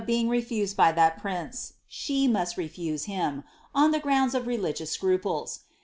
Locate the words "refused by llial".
0.29-1.15